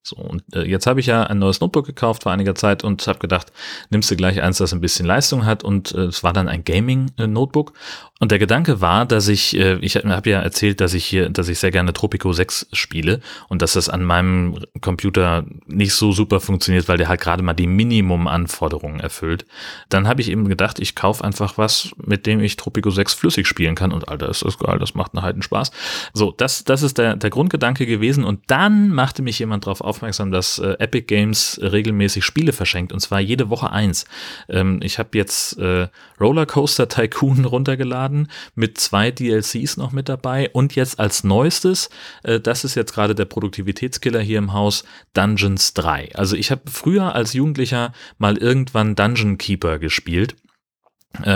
So, 0.07 0.15
und 0.15 0.45
äh, 0.55 0.63
jetzt 0.63 0.87
habe 0.87 1.01
ich 1.01 1.07
ja 1.07 1.25
ein 1.25 1.41
neues 1.41 1.59
Notebook 1.59 1.85
gekauft 1.85 2.23
vor 2.23 2.31
einiger 2.31 2.55
Zeit 2.55 2.85
und 2.85 3.05
habe 3.09 3.19
gedacht, 3.19 3.51
nimmst 3.91 4.09
du 4.09 4.15
gleich 4.15 4.41
eins, 4.41 4.59
das 4.59 4.73
ein 4.73 4.81
bisschen 4.81 5.05
Leistung 5.05 5.45
hat 5.45 5.65
und 5.65 5.93
äh, 5.97 6.03
es 6.03 6.23
war 6.23 6.33
dann 6.33 6.47
ein 6.47 6.63
Gaming-Notebook. 6.63 7.73
Und 8.19 8.31
der 8.31 8.39
Gedanke 8.39 8.81
war, 8.81 9.05
dass 9.05 9.27
ich, 9.27 9.59
äh, 9.59 9.79
ich 9.81 9.97
habe 9.97 10.31
ja 10.31 10.41
erzählt, 10.41 10.81
dass 10.81 10.95
ich 10.95 11.05
hier, 11.05 11.29
dass 11.29 11.49
ich 11.49 11.59
sehr 11.59 11.73
gerne 11.73 11.93
Tropico 11.93 12.33
6 12.33 12.69
spiele 12.73 13.21
und 13.49 13.63
dass 13.63 13.73
das 13.73 13.89
an 13.89 14.05
meinem 14.05 14.59
Computer 14.81 15.45
nicht 15.67 15.93
so 15.93 16.13
super 16.13 16.39
funktioniert, 16.39 16.89
weil 16.89 16.99
der 16.99 17.09
halt 17.09 17.21
gerade 17.21 17.43
mal 17.43 17.53
die 17.53 17.67
Minimum-Anforderungen 17.67 19.01
erfüllt. 19.01 19.45
Dann 19.89 20.07
habe 20.07 20.21
ich 20.23 20.31
eben 20.31 20.49
gedacht, 20.49 20.79
ich 20.79 20.95
kaufe 20.95 21.25
einfach 21.25 21.59
was, 21.59 21.91
mit 21.99 22.27
dem 22.27 22.41
ich 22.41 22.57
Tropico 22.57 22.91
6 22.91 23.13
flüssig 23.13 23.47
spielen 23.47 23.75
kann 23.75 23.93
und 23.93 24.09
Alter, 24.09 24.29
ist 24.31 24.45
das 24.45 24.59
geil, 24.59 24.79
das 24.79 24.95
macht 24.95 25.15
einen 25.15 25.23
halten 25.23 25.43
Spaß. 25.43 25.73
So, 26.15 26.31
das, 26.31 26.65
das 26.65 26.83
ist 26.83 26.97
der, 26.97 27.17
der 27.17 27.31
Grundgedanke 27.31 27.87
gewesen 27.87 28.25
und 28.25 28.41
dann 28.47 28.89
machte 28.89 29.21
mich 29.21 29.39
jemand 29.41 29.67
drauf 29.67 29.83
auf, 29.83 29.96
aufmerksam, 29.97 30.31
dass 30.31 30.59
äh, 30.59 30.77
Epic 30.79 31.07
Games 31.07 31.59
regelmäßig 31.63 32.25
Spiele 32.25 32.53
verschenkt 32.53 32.93
und 32.93 33.01
zwar 33.01 33.21
jede 33.21 33.49
Woche 33.49 33.71
eins. 33.71 34.05
Ähm, 34.49 34.81
ich 34.83 34.99
habe 34.99 35.17
jetzt 35.17 35.59
äh, 35.59 35.89
Rollercoaster 36.21 36.89
Tycoon 36.89 37.45
runtergeladen 37.47 38.29
mit 38.55 38.79
zwei 38.79 39.11
DLCs 39.11 39.79
noch 39.79 39.93
mit 39.93 40.09
dabei 40.09 40.51
und 40.51 40.75
jetzt 40.75 41.01
als 41.01 41.25
neuestes, 41.25 41.89
äh, 42.23 42.39
das 42.39 42.65
ist 42.65 42.75
jetzt 42.75 42.93
gerade 42.93 43.15
der 43.15 43.25
Produktivitätskiller 43.25 44.21
hier 44.21 44.39
im 44.39 44.53
Haus, 44.53 44.85
Dungeons 45.15 45.73
3. 45.75 46.11
Also 46.15 46.37
ich 46.37 46.51
habe 46.51 46.63
früher 46.71 47.15
als 47.15 47.33
Jugendlicher 47.33 47.93
mal 48.19 48.37
irgendwann 48.37 48.95
Dungeon 48.95 49.39
Keeper 49.39 49.79
gespielt 49.79 50.37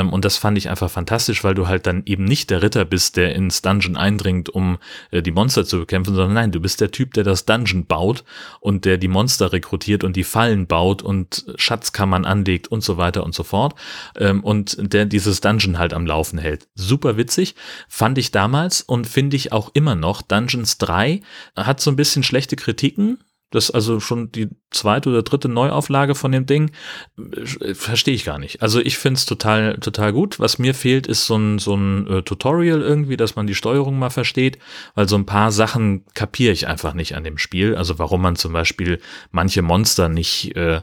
und 0.09 0.25
das 0.25 0.37
fand 0.37 0.59
ich 0.59 0.69
einfach 0.69 0.91
fantastisch, 0.91 1.45
weil 1.45 1.55
du 1.55 1.69
halt 1.69 1.87
dann 1.87 2.03
eben 2.07 2.25
nicht 2.25 2.51
der 2.51 2.63
Ritter 2.63 2.85
bist, 2.85 3.17
der 3.17 3.35
ins 3.35 3.63
Dungeon 3.63 3.97
eindringt, 3.97 4.49
um 4.49 4.79
äh, 5.11 5.23
die 5.23 5.31
Monster 5.31 5.65
zu 5.65 5.79
bekämpfen, 5.79 6.15
sondern 6.15 6.35
nein, 6.35 6.53
du 6.53 6.61
bist 6.61 6.81
der 6.81 6.91
Typ, 6.91 7.15
der 7.15 7.25
das 7.25 7.45
Dungeon 7.45 7.87
baut 7.87 8.25
und 8.61 8.85
der 8.85 8.99
die 8.99 9.09
Monster 9.09 9.53
rekrutiert 9.53 10.05
und 10.05 10.17
die 10.17 10.25
Fallen 10.25 10.67
baut 10.67 11.03
und 11.03 11.45
Schatzkammern 11.57 12.25
anlegt 12.25 12.69
und 12.69 12.83
so 12.83 12.97
weiter 12.97 13.25
und 13.25 13.35
so 13.35 13.43
fort. 13.43 13.75
Ähm, 14.17 14.43
und 14.43 14.77
der 14.81 15.07
dieses 15.07 15.41
Dungeon 15.41 15.79
halt 15.79 15.95
am 15.95 16.07
Laufen 16.07 16.39
hält. 16.39 16.69
Super 16.75 17.17
witzig, 17.17 17.55
fand 17.89 18.19
ich 18.19 18.31
damals 18.31 18.83
und 18.83 19.07
finde 19.07 19.37
ich 19.37 19.53
auch 19.53 19.71
immer 19.75 19.95
noch. 19.95 20.23
Dungeons 20.23 20.79
3 20.79 21.21
hat 21.57 21.81
so 21.81 21.91
ein 21.91 21.97
bisschen 21.97 22.23
schlechte 22.23 22.57
Kritiken, 22.57 23.19
das 23.51 23.65
ist 23.65 23.71
also 23.73 23.99
schon 24.01 24.31
die 24.31 24.49
zweite 24.71 25.09
oder 25.09 25.23
dritte 25.23 25.49
Neuauflage 25.49 26.15
von 26.15 26.31
dem 26.31 26.47
Ding. 26.47 26.71
Äh, 27.19 27.75
verstehe 27.75 28.15
ich 28.15 28.25
gar 28.25 28.39
nicht. 28.39 28.63
Also 28.63 28.81
ich 28.81 28.97
finde 28.97 29.19
es 29.19 29.27
total, 29.27 29.79
total 29.79 30.13
gut. 30.13 30.39
Was 30.39 30.59
mir 30.59 30.75
fehlt, 30.75 31.07
ist 31.07 31.27
so 31.27 31.37
ein, 31.37 31.59
so 31.59 31.75
ein 31.75 32.07
äh, 32.07 32.23
Tutorial 32.23 32.81
irgendwie, 32.81 33.17
dass 33.17 33.37
man 33.37 33.47
die 33.47 33.55
Steuerung 33.57 33.99
mal 33.99 34.11
versteht, 34.11 34.59
weil 34.95 35.09
so 35.09 35.17
ein 35.17 35.27
paar 35.27 35.51
Sachen 35.51 36.05
kapiere 36.15 36.53
ich 36.53 36.69
einfach 36.69 36.95
nicht 36.95 37.17
an 37.17 37.25
dem 37.25 37.39
Spiel. 37.39 37.75
Also 37.75 37.99
warum 37.99 38.23
man 38.23 38.37
zum 38.37 38.53
Beispiel 38.53 39.01
manche 39.33 39.63
Monster 39.63 40.09
nicht, 40.09 40.55
äh, 40.57 40.83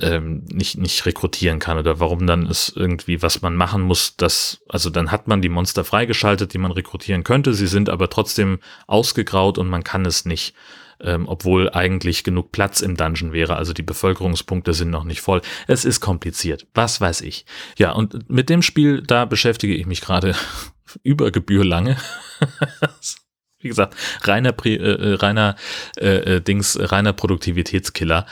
ähm, 0.00 0.44
nicht, 0.52 0.76
nicht 0.76 1.06
rekrutieren 1.06 1.60
kann 1.60 1.78
oder 1.78 2.00
warum 2.00 2.26
dann 2.26 2.46
ist 2.46 2.72
irgendwie, 2.74 3.22
was 3.22 3.42
man 3.42 3.54
machen 3.54 3.82
muss, 3.82 4.16
dass, 4.16 4.60
also 4.68 4.90
dann 4.90 5.12
hat 5.12 5.28
man 5.28 5.40
die 5.40 5.48
Monster 5.48 5.84
freigeschaltet, 5.84 6.52
die 6.52 6.58
man 6.58 6.72
rekrutieren 6.72 7.22
könnte. 7.22 7.54
Sie 7.54 7.68
sind 7.68 7.88
aber 7.88 8.10
trotzdem 8.10 8.58
ausgegraut 8.88 9.58
und 9.58 9.68
man 9.68 9.84
kann 9.84 10.04
es 10.04 10.24
nicht 10.24 10.54
ähm, 11.04 11.28
obwohl 11.28 11.70
eigentlich 11.70 12.24
genug 12.24 12.50
Platz 12.50 12.80
im 12.80 12.96
Dungeon 12.96 13.32
wäre. 13.32 13.56
Also 13.56 13.72
die 13.72 13.82
Bevölkerungspunkte 13.82 14.72
sind 14.72 14.90
noch 14.90 15.04
nicht 15.04 15.20
voll. 15.20 15.42
Es 15.66 15.84
ist 15.84 16.00
kompliziert. 16.00 16.66
Was 16.74 17.00
weiß 17.00 17.20
ich. 17.20 17.44
Ja, 17.78 17.92
und 17.92 18.30
mit 18.30 18.48
dem 18.48 18.62
Spiel, 18.62 19.02
da 19.02 19.24
beschäftige 19.24 19.74
ich 19.74 19.86
mich 19.86 20.00
gerade 20.00 20.34
über 21.02 21.30
Gebühr 21.30 21.64
lange. 21.64 21.96
Wie 23.60 23.68
gesagt, 23.68 23.96
reiner, 24.22 24.54
äh, 24.64 24.74
äh, 24.74 25.14
reiner 25.14 25.56
äh, 25.96 26.36
äh, 26.36 26.40
Dings, 26.40 26.78
reiner 26.80 27.12
Produktivitätskiller. 27.12 28.26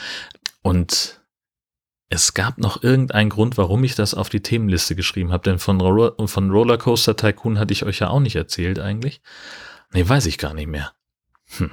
Und 0.61 1.21
es 2.09 2.35
gab 2.35 2.59
noch 2.59 2.83
irgendeinen 2.83 3.29
Grund, 3.29 3.57
warum 3.57 3.83
ich 3.83 3.95
das 3.95 4.13
auf 4.13 4.29
die 4.29 4.41
Themenliste 4.41 4.95
geschrieben 4.95 5.31
habe, 5.31 5.43
denn 5.43 5.57
von, 5.57 5.81
Roller, 5.81 6.13
von 6.27 6.51
Rollercoaster 6.51 7.15
Tycoon 7.15 7.57
hatte 7.57 7.73
ich 7.73 7.83
euch 7.83 7.99
ja 7.99 8.09
auch 8.09 8.19
nicht 8.19 8.35
erzählt 8.35 8.77
eigentlich. 8.77 9.21
Nee, 9.91 10.07
weiß 10.07 10.27
ich 10.27 10.37
gar 10.37 10.53
nicht 10.53 10.67
mehr. 10.67 10.91
Hm 11.57 11.71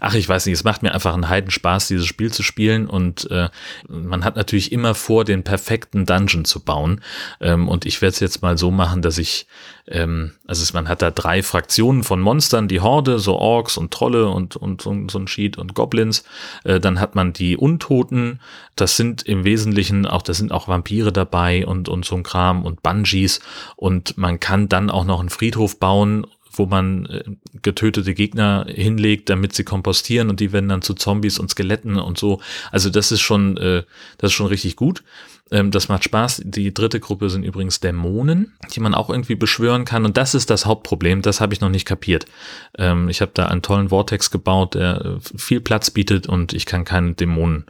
ach, 0.00 0.14
ich 0.14 0.28
weiß 0.28 0.46
nicht, 0.46 0.54
es 0.54 0.64
macht 0.64 0.82
mir 0.82 0.92
einfach 0.92 1.14
einen 1.14 1.28
Heidenspaß, 1.28 1.88
dieses 1.88 2.06
Spiel 2.06 2.32
zu 2.32 2.42
spielen 2.42 2.86
und 2.86 3.30
äh, 3.30 3.48
man 3.88 4.24
hat 4.24 4.36
natürlich 4.36 4.72
immer 4.72 4.94
vor, 4.94 5.24
den 5.24 5.44
perfekten 5.44 6.06
Dungeon 6.06 6.44
zu 6.44 6.60
bauen. 6.60 7.00
Ähm, 7.40 7.68
und 7.68 7.86
ich 7.86 8.00
werde 8.00 8.14
es 8.14 8.20
jetzt 8.20 8.42
mal 8.42 8.58
so 8.58 8.70
machen, 8.70 9.02
dass 9.02 9.18
ich, 9.18 9.46
ähm, 9.86 10.32
also 10.46 10.64
man 10.74 10.88
hat 10.88 11.02
da 11.02 11.10
drei 11.10 11.42
Fraktionen 11.42 12.04
von 12.04 12.20
Monstern, 12.20 12.68
die 12.68 12.80
Horde, 12.80 13.18
so 13.18 13.36
Orks 13.36 13.76
und 13.76 13.92
Trolle 13.92 14.28
und, 14.28 14.56
und 14.56 14.82
so, 14.82 14.94
so 15.10 15.18
ein 15.18 15.28
Sheet 15.28 15.58
und 15.58 15.74
Goblins, 15.74 16.24
äh, 16.64 16.80
dann 16.80 17.00
hat 17.00 17.14
man 17.14 17.32
die 17.32 17.56
Untoten, 17.56 18.40
das 18.76 18.96
sind 18.96 19.22
im 19.22 19.44
Wesentlichen 19.44 20.06
auch, 20.06 20.22
da 20.22 20.34
sind 20.34 20.52
auch 20.52 20.68
Vampire 20.68 21.12
dabei 21.12 21.66
und, 21.66 21.88
und 21.88 22.04
so 22.04 22.16
ein 22.16 22.22
Kram 22.22 22.64
und 22.64 22.82
Bungees. 22.82 23.40
Und 23.76 24.16
man 24.16 24.40
kann 24.40 24.68
dann 24.68 24.90
auch 24.90 25.04
noch 25.04 25.20
einen 25.20 25.30
Friedhof 25.30 25.78
bauen 25.78 26.26
wo 26.58 26.66
man 26.66 27.06
äh, 27.06 27.24
getötete 27.62 28.14
Gegner 28.14 28.66
hinlegt, 28.68 29.28
damit 29.30 29.54
sie 29.54 29.64
kompostieren 29.64 30.28
und 30.28 30.40
die 30.40 30.52
werden 30.52 30.68
dann 30.68 30.82
zu 30.82 30.94
Zombies 30.94 31.38
und 31.38 31.50
Skeletten 31.50 31.96
und 31.96 32.18
so. 32.18 32.40
Also 32.70 32.90
das 32.90 33.12
ist 33.12 33.20
schon, 33.20 33.56
äh, 33.56 33.84
das 34.18 34.30
ist 34.30 34.34
schon 34.34 34.46
richtig 34.46 34.76
gut. 34.76 35.02
Ähm, 35.50 35.70
das 35.70 35.88
macht 35.88 36.04
Spaß. 36.04 36.42
Die 36.44 36.74
dritte 36.74 37.00
Gruppe 37.00 37.30
sind 37.30 37.42
übrigens 37.42 37.80
Dämonen, 37.80 38.54
die 38.74 38.80
man 38.80 38.94
auch 38.94 39.10
irgendwie 39.10 39.34
beschwören 39.34 39.84
kann. 39.84 40.04
Und 40.04 40.16
das 40.16 40.34
ist 40.34 40.50
das 40.50 40.66
Hauptproblem. 40.66 41.22
Das 41.22 41.40
habe 41.40 41.54
ich 41.54 41.60
noch 41.60 41.70
nicht 41.70 41.86
kapiert. 41.86 42.26
Ähm, 42.76 43.08
ich 43.08 43.20
habe 43.20 43.32
da 43.34 43.46
einen 43.46 43.62
tollen 43.62 43.88
Vortex 43.88 44.30
gebaut, 44.30 44.74
der 44.74 45.04
äh, 45.04 45.38
viel 45.38 45.60
Platz 45.60 45.90
bietet 45.90 46.26
und 46.26 46.52
ich 46.52 46.66
kann 46.66 46.84
keinen 46.84 47.16
Dämonen 47.16 47.66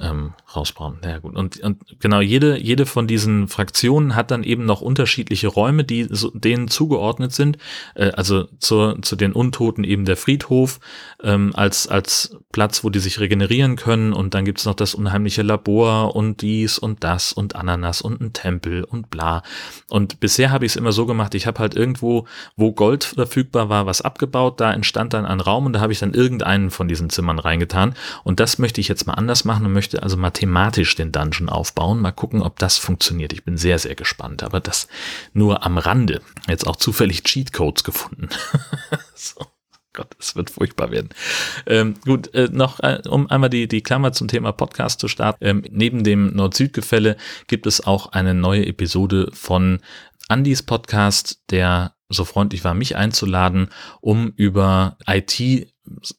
ähm, 0.00 0.34
rausbauen. 0.54 0.98
Ja 1.04 1.18
gut. 1.18 1.36
Und, 1.36 1.60
und 1.60 1.78
genau, 2.00 2.20
jede, 2.20 2.58
jede 2.58 2.86
von 2.86 3.06
diesen 3.06 3.48
Fraktionen 3.48 4.16
hat 4.16 4.30
dann 4.30 4.42
eben 4.42 4.64
noch 4.64 4.80
unterschiedliche 4.80 5.48
Räume, 5.48 5.84
die 5.84 6.06
so, 6.10 6.30
denen 6.30 6.68
zugeordnet 6.68 7.32
sind. 7.32 7.58
Äh, 7.94 8.10
also 8.10 8.48
zur, 8.58 9.00
zu 9.02 9.16
den 9.16 9.32
Untoten 9.32 9.84
eben 9.84 10.04
der 10.04 10.16
Friedhof 10.16 10.80
ähm, 11.22 11.52
als, 11.54 11.86
als 11.86 12.36
Platz, 12.52 12.82
wo 12.82 12.90
die 12.90 12.98
sich 12.98 13.20
regenerieren 13.20 13.76
können. 13.76 14.12
Und 14.12 14.34
dann 14.34 14.44
gibt's 14.44 14.64
noch 14.64 14.74
das 14.74 14.94
unheimliche 14.94 15.42
Labor 15.42 16.16
und 16.16 16.42
dies 16.42 16.78
und 16.78 17.04
das 17.04 17.32
und 17.32 17.54
Ananas 17.54 18.02
und 18.02 18.20
ein 18.20 18.32
Tempel 18.32 18.84
und 18.84 19.10
bla. 19.10 19.42
Und 19.88 20.20
bisher 20.20 20.50
habe 20.50 20.66
ich 20.66 20.72
es 20.72 20.76
immer 20.76 20.92
so 20.92 21.06
gemacht, 21.06 21.34
ich 21.34 21.46
habe 21.46 21.60
halt 21.60 21.74
irgendwo, 21.74 22.26
wo 22.56 22.72
Gold 22.72 23.04
verfügbar 23.04 23.68
war, 23.68 23.86
was 23.86 24.02
abgebaut. 24.02 24.60
Da 24.60 24.72
entstand 24.72 25.12
dann 25.12 25.26
ein 25.26 25.40
Raum 25.40 25.66
und 25.66 25.74
da 25.74 25.80
habe 25.80 25.92
ich 25.92 26.00
dann 26.00 26.14
irgendeinen 26.14 26.70
von 26.70 26.88
diesen 26.88 27.10
Zimmern 27.10 27.38
reingetan. 27.38 27.94
Und 28.24 28.40
das 28.40 28.58
möchte 28.58 28.80
ich 28.80 28.88
jetzt 28.88 29.06
mal 29.06 29.14
anders 29.14 29.44
machen 29.44 29.66
und 29.66 29.72
möchte 29.72 30.02
also 30.02 30.16
mathematisch 30.46 30.94
den 30.94 31.12
Dungeon 31.12 31.48
aufbauen. 31.48 32.00
Mal 32.00 32.12
gucken, 32.12 32.42
ob 32.42 32.58
das 32.58 32.78
funktioniert. 32.78 33.32
Ich 33.32 33.44
bin 33.44 33.56
sehr, 33.56 33.78
sehr 33.78 33.94
gespannt. 33.94 34.42
Aber 34.42 34.60
das 34.60 34.88
nur 35.32 35.64
am 35.64 35.78
Rande. 35.78 36.20
Jetzt 36.48 36.66
auch 36.66 36.76
zufällig 36.76 37.24
Cheatcodes 37.24 37.84
gefunden. 37.84 38.28
so. 39.14 39.46
Gott, 39.92 40.14
es 40.20 40.36
wird 40.36 40.50
furchtbar 40.50 40.92
werden. 40.92 41.08
Ähm, 41.66 41.96
gut, 42.04 42.32
äh, 42.32 42.48
noch 42.52 42.78
äh, 42.78 43.02
um 43.08 43.28
einmal 43.28 43.50
die, 43.50 43.66
die 43.66 43.82
Klammer 43.82 44.12
zum 44.12 44.28
Thema 44.28 44.52
Podcast 44.52 45.00
zu 45.00 45.08
starten. 45.08 45.44
Ähm, 45.44 45.64
neben 45.68 46.04
dem 46.04 46.28
Nord-Süd-Gefälle 46.28 47.16
gibt 47.48 47.66
es 47.66 47.84
auch 47.84 48.12
eine 48.12 48.32
neue 48.32 48.66
Episode 48.66 49.30
von 49.32 49.80
Andys 50.28 50.62
Podcast, 50.62 51.42
der 51.50 51.96
so 52.10 52.24
freundlich 52.24 52.64
war, 52.64 52.74
mich 52.74 52.96
einzuladen, 52.96 53.68
um 54.00 54.32
über 54.36 54.98
IT 55.06 55.68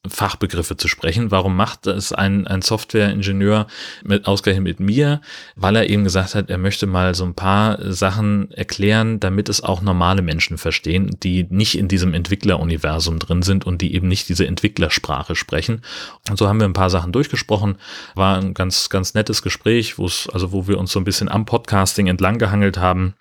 Fachbegriffe 0.08 0.76
zu 0.76 0.88
sprechen. 0.88 1.32
Warum 1.32 1.56
macht 1.56 1.86
das 1.86 2.12
ein, 2.12 2.46
ein 2.48 2.62
Softwareingenieur 2.62 3.68
mit, 4.04 4.26
ausgerechnet 4.26 4.64
mit 4.64 4.80
mir? 4.80 5.22
Weil 5.56 5.76
er 5.76 5.90
eben 5.90 6.04
gesagt 6.04 6.36
hat, 6.36 6.50
er 6.50 6.58
möchte 6.58 6.88
mal 6.88 7.16
so 7.16 7.24
ein 7.24 7.36
paar 7.36 7.78
Sachen 7.92 8.52
erklären, 8.52 9.20
damit 9.20 9.50
es 9.50 9.62
auch 9.62 9.82
normale 9.82 10.22
Menschen 10.22 10.58
verstehen, 10.58 11.16
die 11.24 11.46
nicht 11.50 11.78
in 11.78 11.88
diesem 11.88 12.14
Entwickleruniversum 12.14 13.20
drin 13.20 13.44
sind 13.44 13.66
und 13.66 13.82
die 13.82 13.94
eben 13.94 14.08
nicht 14.08 14.30
diese 14.30 14.46
Entwicklersprache 14.46 15.36
sprechen. 15.36 15.82
Und 16.30 16.38
so 16.38 16.48
haben 16.48 16.60
wir 16.60 16.68
ein 16.68 16.74
paar 16.74 16.90
Sachen 16.90 17.12
durchgesprochen. 17.12 17.78
War 18.16 18.38
ein 18.38 18.54
ganz, 18.54 18.90
ganz 18.90 19.14
nettes 19.14 19.42
Gespräch, 19.42 19.98
wo 19.98 20.06
es, 20.06 20.28
also 20.34 20.52
wo 20.52 20.68
wir 20.68 20.78
uns 20.80 20.92
so 20.92 21.00
ein 21.00 21.06
bisschen 21.06 21.30
am 21.30 21.46
Podcasting 21.46 22.08
entlang 22.08 22.40
gehangelt 22.40 22.78
haben 22.78 23.16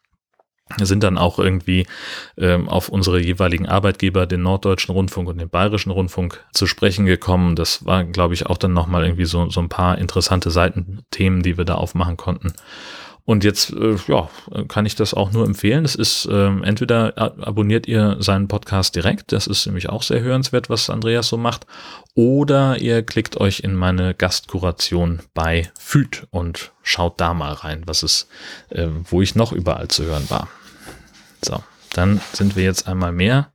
sind 0.79 1.03
dann 1.03 1.19
auch 1.19 1.39
irgendwie 1.39 1.87
ähm, 2.37 2.69
auf 2.69 2.89
unsere 2.89 3.21
jeweiligen 3.21 3.67
Arbeitgeber, 3.67 4.27
den 4.27 4.43
Norddeutschen 4.43 4.95
Rundfunk 4.95 5.29
und 5.29 5.39
den 5.39 5.49
Bayerischen 5.49 5.91
Rundfunk, 5.91 6.45
zu 6.53 6.67
sprechen 6.67 7.07
gekommen. 7.07 7.57
Das 7.57 7.85
war, 7.85 8.05
glaube 8.05 8.35
ich, 8.35 8.47
auch 8.47 8.59
dann 8.59 8.73
nochmal 8.73 9.05
irgendwie 9.05 9.25
so, 9.25 9.51
so 9.51 9.61
ein 9.61 9.69
paar 9.69 9.99
interessante 9.99 10.51
Seitenthemen, 10.51 11.43
die 11.43 11.59
wir 11.59 11.65
da 11.65 11.75
aufmachen 11.75 12.17
konnten. 12.17 12.53
Und 13.31 13.45
jetzt, 13.45 13.73
äh, 13.73 13.97
ja, 14.09 14.29
kann 14.67 14.87
ich 14.87 14.97
das 14.97 15.15
auch 15.15 15.31
nur 15.31 15.47
empfehlen. 15.47 15.85
Es 15.85 15.95
ist, 15.95 16.29
ähm, 16.31 16.65
entweder 16.65 17.17
abonniert 17.17 17.87
ihr 17.87 18.17
seinen 18.19 18.49
Podcast 18.49 18.97
direkt, 18.97 19.31
das 19.31 19.47
ist 19.47 19.67
nämlich 19.67 19.89
auch 19.89 20.03
sehr 20.03 20.21
hörenswert, 20.21 20.69
was 20.69 20.91
Andreas 20.91 21.29
so 21.29 21.37
macht, 21.37 21.65
oder 22.15 22.81
ihr 22.81 23.05
klickt 23.05 23.37
euch 23.37 23.61
in 23.61 23.77
meine 23.77 24.15
Gastkuration 24.15 25.21
bei 25.33 25.71
Füt 25.79 26.27
und 26.31 26.73
schaut 26.83 27.21
da 27.21 27.33
mal 27.33 27.53
rein, 27.53 27.83
was 27.87 28.03
es, 28.03 28.29
äh, 28.71 28.89
wo 29.05 29.23
ich 29.23 29.37
noch 29.37 29.53
überall 29.53 29.87
zu 29.87 30.05
hören 30.05 30.29
war. 30.29 30.49
So, 31.43 31.63
dann 31.93 32.21
sind 32.33 32.57
wir 32.57 32.65
jetzt 32.65 32.87
einmal 32.87 33.13
mehr 33.13 33.51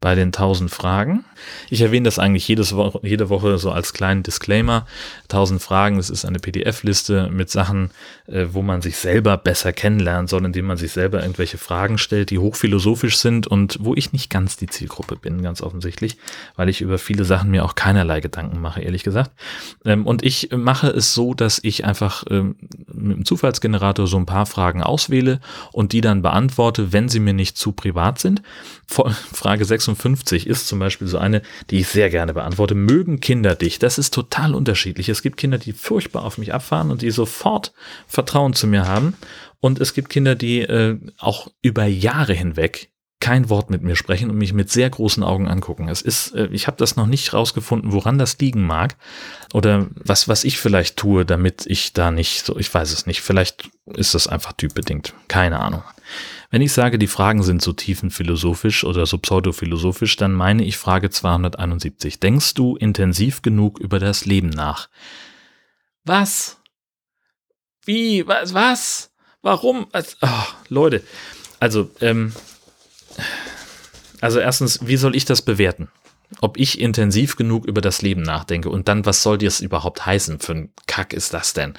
bei 0.00 0.14
den 0.14 0.28
1000 0.28 0.70
Fragen. 0.70 1.24
Ich 1.70 1.80
erwähne 1.80 2.04
das 2.04 2.18
eigentlich 2.18 2.46
jedes 2.46 2.76
Woche, 2.76 3.00
jede 3.02 3.28
Woche 3.28 3.58
so 3.58 3.70
als 3.70 3.92
kleinen 3.92 4.22
Disclaimer. 4.22 4.86
1000 5.24 5.62
Fragen, 5.62 5.96
das 5.96 6.10
ist 6.10 6.24
eine 6.24 6.38
PDF-Liste 6.38 7.30
mit 7.30 7.50
Sachen, 7.50 7.90
äh, 8.26 8.46
wo 8.52 8.62
man 8.62 8.82
sich 8.82 8.96
selber 8.96 9.36
besser 9.36 9.72
kennenlernen 9.72 10.26
soll, 10.26 10.44
indem 10.44 10.66
man 10.66 10.76
sich 10.76 10.92
selber 10.92 11.22
irgendwelche 11.22 11.58
Fragen 11.58 11.98
stellt, 11.98 12.30
die 12.30 12.38
hochphilosophisch 12.38 13.16
sind 13.18 13.46
und 13.46 13.78
wo 13.80 13.94
ich 13.94 14.12
nicht 14.12 14.30
ganz 14.30 14.56
die 14.56 14.66
Zielgruppe 14.66 15.16
bin, 15.16 15.42
ganz 15.42 15.62
offensichtlich, 15.62 16.18
weil 16.56 16.68
ich 16.68 16.80
über 16.80 16.98
viele 16.98 17.24
Sachen 17.24 17.50
mir 17.50 17.64
auch 17.64 17.74
keinerlei 17.74 18.20
Gedanken 18.20 18.60
mache, 18.60 18.82
ehrlich 18.82 19.04
gesagt. 19.04 19.30
Ähm, 19.84 20.06
und 20.06 20.22
ich 20.22 20.50
mache 20.54 20.88
es 20.88 21.14
so, 21.14 21.34
dass 21.34 21.60
ich 21.62 21.84
einfach 21.84 22.24
ähm, 22.30 22.56
mit 22.92 23.16
dem 23.16 23.24
Zufallsgenerator 23.24 24.06
so 24.06 24.16
ein 24.16 24.26
paar 24.26 24.46
Fragen 24.46 24.82
auswähle 24.82 25.40
und 25.72 25.92
die 25.92 26.00
dann 26.00 26.22
beantworte, 26.22 26.92
wenn 26.92 27.08
sie 27.08 27.20
mir 27.20 27.34
nicht 27.34 27.56
zu 27.56 27.72
privat 27.72 28.18
sind. 28.18 28.42
Frage 29.32 29.64
56 29.84 30.46
ist 30.46 30.66
zum 30.66 30.78
Beispiel 30.78 31.06
so 31.06 31.18
eine, 31.18 31.42
die 31.70 31.80
ich 31.80 31.88
sehr 31.88 32.10
gerne 32.10 32.34
beantworte. 32.34 32.74
Mögen 32.74 33.20
Kinder 33.20 33.54
dich? 33.54 33.78
Das 33.78 33.98
ist 33.98 34.12
total 34.12 34.54
unterschiedlich. 34.54 35.08
Es 35.08 35.22
gibt 35.22 35.36
Kinder, 35.36 35.58
die 35.58 35.72
furchtbar 35.72 36.24
auf 36.24 36.38
mich 36.38 36.52
abfahren 36.52 36.90
und 36.90 37.02
die 37.02 37.10
sofort 37.10 37.72
Vertrauen 38.06 38.54
zu 38.54 38.66
mir 38.66 38.86
haben. 38.86 39.14
Und 39.60 39.80
es 39.80 39.94
gibt 39.94 40.10
Kinder, 40.10 40.34
die 40.34 40.60
äh, 40.60 40.98
auch 41.18 41.48
über 41.62 41.84
Jahre 41.84 42.34
hinweg 42.34 42.90
kein 43.24 43.48
Wort 43.48 43.70
mit 43.70 43.82
mir 43.82 43.96
sprechen 43.96 44.28
und 44.28 44.36
mich 44.36 44.52
mit 44.52 44.70
sehr 44.70 44.90
großen 44.90 45.22
Augen 45.22 45.48
angucken. 45.48 45.88
Es 45.88 46.02
ist, 46.02 46.34
äh, 46.34 46.48
ich 46.52 46.66
habe 46.66 46.76
das 46.76 46.96
noch 46.96 47.06
nicht 47.06 47.32
rausgefunden, 47.32 47.92
woran 47.92 48.18
das 48.18 48.38
liegen 48.38 48.66
mag 48.66 48.96
oder 49.54 49.86
was, 49.94 50.28
was 50.28 50.44
ich 50.44 50.58
vielleicht 50.58 50.98
tue, 50.98 51.24
damit 51.24 51.64
ich 51.66 51.94
da 51.94 52.10
nicht 52.10 52.44
so, 52.44 52.58
ich 52.58 52.72
weiß 52.72 52.92
es 52.92 53.06
nicht. 53.06 53.22
Vielleicht 53.22 53.70
ist 53.86 54.14
das 54.14 54.26
einfach 54.26 54.52
typbedingt. 54.52 55.14
Keine 55.28 55.60
Ahnung. 55.60 55.82
Wenn 56.54 56.62
ich 56.62 56.72
sage, 56.72 57.00
die 57.00 57.08
Fragen 57.08 57.42
sind 57.42 57.62
so 57.62 57.72
tiefenphilosophisch 57.72 58.84
oder 58.84 59.06
so 59.06 59.18
pseudophilosophisch, 59.18 60.14
dann 60.14 60.32
meine 60.32 60.62
ich 60.62 60.76
Frage 60.76 61.10
271. 61.10 62.20
Denkst 62.20 62.54
du 62.54 62.76
intensiv 62.76 63.42
genug 63.42 63.80
über 63.80 63.98
das 63.98 64.24
Leben 64.24 64.50
nach? 64.50 64.88
Was? 66.04 66.58
Wie? 67.84 68.24
Was? 68.28 68.54
Was? 68.54 69.10
Warum? 69.42 69.88
Oh, 70.22 70.28
Leute, 70.68 71.02
also, 71.58 71.90
ähm, 72.00 72.32
also 74.20 74.38
erstens, 74.38 74.86
wie 74.86 74.96
soll 74.96 75.16
ich 75.16 75.24
das 75.24 75.42
bewerten? 75.42 75.88
Ob 76.40 76.58
ich 76.58 76.80
intensiv 76.80 77.36
genug 77.36 77.66
über 77.66 77.80
das 77.80 78.02
Leben 78.02 78.22
nachdenke 78.22 78.68
und 78.68 78.88
dann, 78.88 79.06
was 79.06 79.22
soll 79.22 79.38
das 79.38 79.60
überhaupt 79.60 80.06
heißen? 80.06 80.38
Für 80.38 80.52
ein 80.52 80.68
Kack 80.86 81.12
ist 81.12 81.34
das 81.34 81.54
denn? 81.54 81.74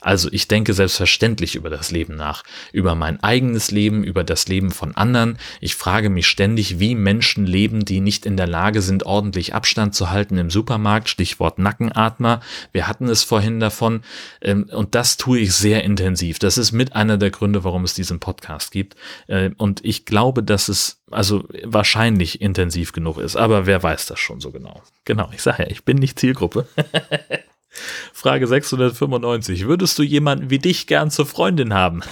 Also 0.00 0.28
ich 0.32 0.48
denke 0.48 0.74
selbstverständlich 0.74 1.54
über 1.54 1.70
das 1.70 1.90
Leben 1.90 2.14
nach, 2.14 2.44
über 2.72 2.94
mein 2.94 3.22
eigenes 3.22 3.70
Leben, 3.70 4.04
über 4.04 4.22
das 4.22 4.48
Leben 4.48 4.70
von 4.70 4.94
anderen. 4.96 5.38
Ich 5.60 5.74
frage 5.76 6.10
mich 6.10 6.26
ständig, 6.26 6.78
wie 6.78 6.94
Menschen 6.94 7.46
leben, 7.46 7.84
die 7.84 8.00
nicht 8.00 8.26
in 8.26 8.36
der 8.36 8.46
Lage 8.46 8.82
sind, 8.82 9.04
ordentlich 9.06 9.54
Abstand 9.54 9.94
zu 9.94 10.10
halten 10.10 10.36
im 10.36 10.50
Supermarkt, 10.50 11.08
Stichwort 11.08 11.58
Nackenatmer. 11.58 12.40
Wir 12.72 12.86
hatten 12.86 13.08
es 13.08 13.22
vorhin 13.22 13.60
davon 13.60 14.02
ähm, 14.42 14.64
und 14.70 14.94
das 14.94 15.16
tue 15.16 15.38
ich 15.38 15.54
sehr 15.54 15.84
intensiv. 15.84 16.38
Das 16.38 16.58
ist 16.58 16.72
mit 16.72 16.94
einer 16.94 17.16
der 17.16 17.30
Gründe, 17.30 17.64
warum 17.64 17.84
es 17.84 17.94
diesen 17.94 18.20
Podcast 18.20 18.70
gibt. 18.72 18.96
Äh, 19.26 19.50
und 19.56 19.84
ich 19.84 20.04
glaube, 20.04 20.42
dass 20.42 20.68
es 20.68 21.00
also 21.14 21.44
wahrscheinlich 21.62 22.40
intensiv 22.40 22.92
genug 22.92 23.18
ist, 23.18 23.36
aber 23.36 23.66
wer 23.66 23.82
weiß 23.82 24.06
das 24.06 24.18
schon 24.20 24.40
so 24.40 24.50
genau. 24.50 24.82
Genau, 25.04 25.30
ich 25.32 25.42
sage 25.42 25.64
ja, 25.64 25.70
ich 25.70 25.84
bin 25.84 25.98
nicht 25.98 26.18
Zielgruppe. 26.18 26.66
Frage 28.12 28.46
695. 28.46 29.66
Würdest 29.66 29.98
du 29.98 30.02
jemanden 30.02 30.50
wie 30.50 30.58
dich 30.58 30.86
gern 30.86 31.10
zur 31.10 31.26
Freundin 31.26 31.74
haben? 31.74 32.02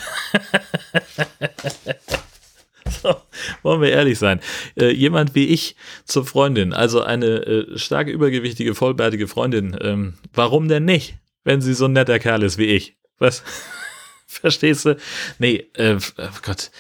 so, 3.02 3.14
wollen 3.62 3.80
wir 3.80 3.90
ehrlich 3.90 4.18
sein. 4.18 4.40
Äh, 4.76 4.90
jemand 4.90 5.34
wie 5.34 5.46
ich 5.46 5.76
zur 6.04 6.26
Freundin, 6.26 6.72
also 6.72 7.02
eine 7.02 7.26
äh, 7.26 7.78
stark 7.78 8.08
übergewichtige, 8.08 8.74
vollbärtige 8.74 9.28
Freundin, 9.28 9.76
ähm, 9.80 10.14
warum 10.32 10.68
denn 10.68 10.84
nicht, 10.84 11.14
wenn 11.44 11.60
sie 11.60 11.74
so 11.74 11.84
ein 11.86 11.92
netter 11.92 12.18
Kerl 12.18 12.42
ist 12.42 12.58
wie 12.58 12.66
ich? 12.66 12.96
Was? 13.18 13.42
Verstehst 14.26 14.86
du? 14.86 14.96
Nee, 15.38 15.68
äh, 15.74 15.96
oh 16.18 16.28
Gott. 16.42 16.70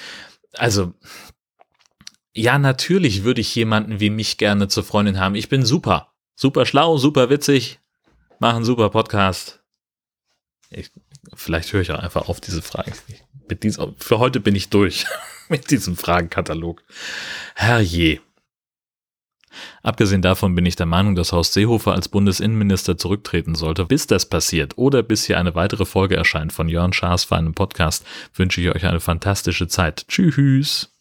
Also, 0.54 0.92
ja, 2.34 2.58
natürlich 2.58 3.24
würde 3.24 3.40
ich 3.40 3.54
jemanden 3.54 4.00
wie 4.00 4.10
mich 4.10 4.38
gerne 4.38 4.68
zur 4.68 4.84
Freundin 4.84 5.20
haben. 5.20 5.34
Ich 5.34 5.48
bin 5.48 5.64
super. 5.64 6.12
Super 6.34 6.64
schlau, 6.66 6.96
super 6.96 7.30
witzig, 7.30 7.78
mache 8.38 8.56
einen 8.56 8.64
super 8.64 8.90
Podcast. 8.90 9.62
Ich, 10.70 10.90
vielleicht 11.34 11.72
höre 11.72 11.82
ich 11.82 11.92
auch 11.92 11.98
einfach 11.98 12.28
auf 12.28 12.40
diese 12.40 12.62
Frage. 12.62 12.92
Mit 13.48 13.62
diesem, 13.62 13.94
für 13.98 14.18
heute 14.18 14.40
bin 14.40 14.56
ich 14.56 14.70
durch 14.70 15.04
mit 15.48 15.70
diesem 15.70 15.96
Fragenkatalog. 15.96 16.82
Herrje. 17.54 18.20
Abgesehen 19.82 20.22
davon 20.22 20.54
bin 20.54 20.64
ich 20.64 20.76
der 20.76 20.86
Meinung, 20.86 21.14
dass 21.14 21.32
Horst 21.32 21.52
Seehofer 21.52 21.92
als 21.92 22.08
Bundesinnenminister 22.08 22.96
zurücktreten 22.96 23.54
sollte. 23.54 23.84
Bis 23.84 24.06
das 24.06 24.26
passiert 24.26 24.78
oder 24.78 25.02
bis 25.02 25.26
hier 25.26 25.38
eine 25.38 25.54
weitere 25.54 25.84
Folge 25.84 26.16
erscheint 26.16 26.54
von 26.54 26.70
Jörn 26.70 26.94
Schaas 26.94 27.24
für 27.24 27.36
einen 27.36 27.52
Podcast, 27.52 28.06
wünsche 28.34 28.62
ich 28.62 28.70
euch 28.70 28.86
eine 28.86 29.00
fantastische 29.00 29.68
Zeit. 29.68 30.06
Tschüss. 30.08 30.91